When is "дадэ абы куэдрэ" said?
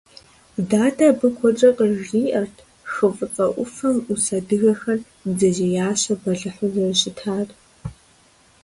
0.69-1.69